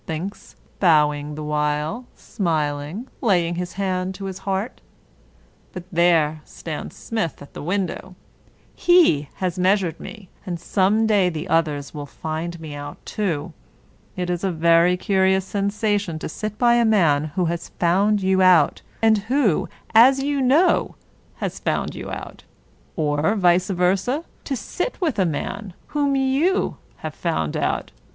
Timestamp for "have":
26.95-27.13